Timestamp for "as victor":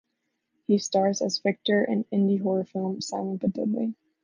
1.21-1.83